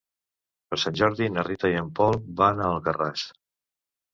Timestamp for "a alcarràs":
2.65-3.31